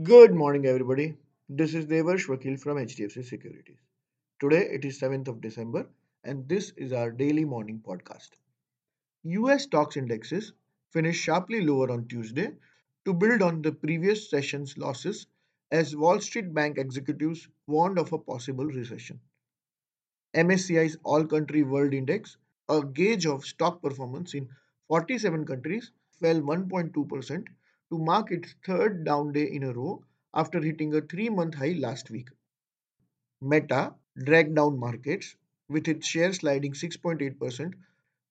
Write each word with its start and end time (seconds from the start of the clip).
Good 0.00 0.32
morning, 0.32 0.64
everybody. 0.64 1.16
This 1.50 1.74
is 1.74 1.84
Devarsh 1.84 2.26
Vakil 2.26 2.58
from 2.58 2.78
HDFC 2.78 3.26
Securities. 3.26 3.76
Today 4.40 4.66
it 4.72 4.86
is 4.86 4.98
7th 4.98 5.28
of 5.28 5.42
December, 5.42 5.86
and 6.24 6.48
this 6.48 6.72
is 6.78 6.94
our 6.94 7.10
daily 7.10 7.44
morning 7.44 7.82
podcast. 7.86 8.30
US 9.24 9.64
stocks 9.64 9.98
indexes 9.98 10.54
finished 10.92 11.22
sharply 11.22 11.60
lower 11.60 11.90
on 11.90 12.08
Tuesday 12.08 12.52
to 13.04 13.12
build 13.12 13.42
on 13.42 13.60
the 13.60 13.70
previous 13.70 14.30
session's 14.30 14.78
losses 14.78 15.26
as 15.70 15.94
Wall 15.94 16.20
Street 16.20 16.54
bank 16.54 16.78
executives 16.78 17.46
warned 17.66 17.98
of 17.98 18.14
a 18.14 18.18
possible 18.18 18.64
recession. 18.64 19.20
MSCI's 20.34 20.96
All 21.04 21.26
Country 21.26 21.64
World 21.64 21.92
Index, 21.92 22.38
a 22.70 22.82
gauge 22.82 23.26
of 23.26 23.44
stock 23.44 23.82
performance 23.82 24.32
in 24.32 24.48
47 24.88 25.44
countries, 25.44 25.90
fell 26.18 26.40
1.2% 26.40 27.46
to 27.92 27.98
mark 27.98 28.32
its 28.32 28.56
third 28.64 29.04
down 29.04 29.32
day 29.32 29.44
in 29.52 29.62
a 29.62 29.72
row 29.74 30.02
after 30.34 30.60
hitting 30.60 30.94
a 30.94 31.02
three 31.02 31.28
month 31.28 31.54
high 31.54 31.74
last 31.78 32.10
week. 32.10 32.30
Meta 33.42 33.94
dragged 34.24 34.54
down 34.56 34.78
markets 34.78 35.36
with 35.68 35.86
its 35.86 36.06
share 36.06 36.32
sliding 36.32 36.72
6.8% 36.72 37.74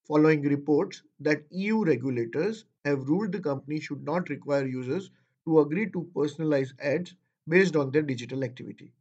following 0.08 0.42
reports 0.42 1.04
that 1.20 1.46
EU 1.52 1.84
regulators 1.86 2.66
have 2.84 3.08
ruled 3.08 3.32
the 3.32 3.40
company 3.40 3.80
should 3.80 4.04
not 4.04 4.28
require 4.30 4.66
users 4.66 5.12
to 5.46 5.60
agree 5.60 5.88
to 5.92 6.10
personalized 6.16 6.74
ads 6.80 7.16
based 7.48 7.76
on 7.76 7.92
their 7.92 8.02
digital 8.02 8.44
activity. 8.44 8.92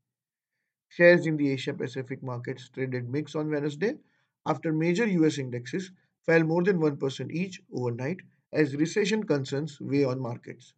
Shares 0.91 1.27
in 1.27 1.39
the 1.39 1.51
Asia 1.51 1.73
Pacific 1.73 2.23
markets 2.23 2.69
traded 2.69 3.09
mixed 3.09 3.35
on 3.35 3.49
Wednesday 3.49 3.99
after 4.45 4.73
major 4.75 5.07
US 5.07 5.39
indexes 5.39 5.91
fell 6.27 6.45
more 6.45 6.63
than 6.63 6.79
1% 6.79 7.31
each 7.33 7.63
overnight 7.73 8.21
as 8.53 8.77
recession 8.77 9.25
concerns 9.25 9.81
weigh 9.81 10.05
on 10.05 10.21
markets. 10.21 10.75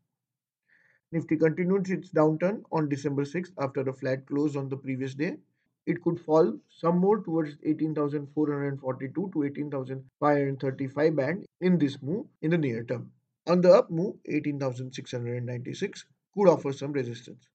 Nifty 1.12 1.36
continued 1.36 1.88
its 1.90 2.10
downturn 2.10 2.64
on 2.72 2.88
December 2.88 3.24
6th 3.24 3.52
after 3.58 3.80
a 3.82 3.92
flat 3.92 4.26
close 4.26 4.56
on 4.56 4.68
the 4.68 4.76
previous 4.76 5.14
day. 5.14 5.38
It 5.86 6.02
could 6.02 6.20
fall 6.20 6.58
some 6.68 6.98
more 6.98 7.22
towards 7.22 7.56
18,442 7.62 9.30
to 9.32 9.42
18,535 9.42 11.16
band 11.16 11.46
in 11.60 11.78
this 11.78 12.00
move 12.02 12.26
in 12.40 12.50
the 12.50 12.58
near 12.58 12.84
term. 12.84 13.12
On 13.46 13.60
the 13.60 13.72
up 13.72 13.90
move, 13.90 14.16
18,696 14.26 16.04
could 16.34 16.48
offer 16.48 16.72
some 16.72 16.92
resistance. 16.92 17.48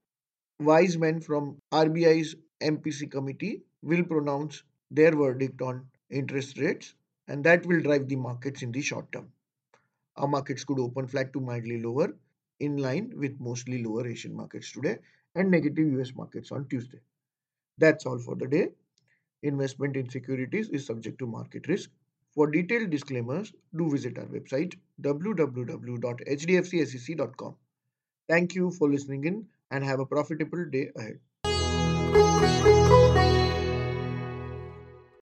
Wise 0.59 0.97
men 0.97 1.21
from 1.21 1.57
RBI's 1.71 2.35
MPC 2.61 3.09
committee 3.09 3.63
will 3.81 4.03
pronounce 4.03 4.63
their 4.91 5.11
verdict 5.15 5.61
on 5.61 5.89
interest 6.09 6.57
rates, 6.59 6.93
and 7.27 7.43
that 7.43 7.65
will 7.65 7.81
drive 7.81 8.07
the 8.07 8.17
markets 8.17 8.61
in 8.61 8.71
the 8.71 8.81
short 8.81 9.11
term. 9.11 9.31
Our 10.17 10.27
markets 10.27 10.63
could 10.63 10.79
open 10.79 11.07
flat 11.07 11.33
to 11.33 11.39
mildly 11.39 11.81
lower, 11.81 12.15
in 12.59 12.77
line 12.77 13.13
with 13.15 13.39
mostly 13.39 13.83
lower 13.83 14.07
Asian 14.07 14.35
markets 14.35 14.71
today 14.71 14.97
and 15.35 15.51
negative 15.51 15.87
US 15.99 16.15
markets 16.15 16.51
on 16.51 16.67
Tuesday. 16.67 16.99
That's 17.77 18.05
all 18.05 18.17
for 18.17 18.35
the 18.35 18.47
day. 18.47 18.69
Investment 19.43 19.95
in 19.95 20.09
securities 20.09 20.69
is 20.69 20.85
subject 20.85 21.19
to 21.19 21.27
market 21.27 21.67
risk. 21.67 21.91
For 22.33 22.49
detailed 22.49 22.89
disclaimers, 22.89 23.53
do 23.75 23.89
visit 23.89 24.17
our 24.17 24.25
website 24.25 24.75
www.hdfcsec.com. 25.01 27.55
Thank 28.27 28.55
you 28.55 28.71
for 28.71 28.89
listening 28.89 29.25
in 29.25 29.45
and 29.71 29.83
have 29.83 29.99
a 29.99 30.05
profitable 30.05 30.65
day 30.65 30.91
ahead. 30.95 31.19